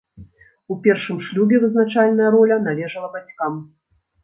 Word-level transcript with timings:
У 0.75 0.77
першым 0.87 1.19
шлюбе 1.27 1.59
вызначальная 1.67 2.33
роля 2.39 2.59
належала 2.69 3.13
бацькам. 3.19 3.63